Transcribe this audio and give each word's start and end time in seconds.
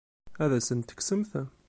Ad 0.43 0.51
asent-t-tekksemt? 0.57 1.31